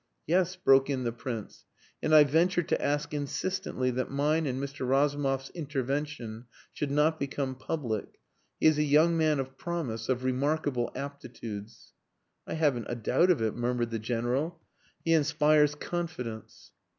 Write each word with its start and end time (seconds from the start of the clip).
"Yes," 0.25 0.55
broke 0.55 0.89
in 0.89 1.03
the 1.03 1.11
Prince. 1.11 1.65
"And 2.01 2.15
I 2.15 2.23
venture 2.23 2.63
to 2.63 2.81
ask 2.83 3.13
insistently 3.13 3.91
that 3.91 4.09
mine 4.09 4.47
and 4.47 4.59
Mr. 4.59 4.87
Razumov's 4.89 5.51
intervention 5.51 6.45
should 6.73 6.89
not 6.89 7.19
become 7.19 7.53
public. 7.53 8.19
He 8.59 8.65
is 8.65 8.79
a 8.79 8.83
young 8.83 9.15
man 9.15 9.39
of 9.39 9.59
promise 9.59 10.09
of 10.09 10.23
remarkable 10.23 10.91
aptitudes." 10.95 11.93
"I 12.47 12.55
haven't 12.55 12.87
a 12.89 12.95
doubt 12.95 13.29
of 13.29 13.43
it," 13.43 13.55
murmured 13.55 13.91
the 13.91 13.99
General. 13.99 14.59
"He 15.05 15.13
inspires 15.13 15.75
confidence." 15.75 16.71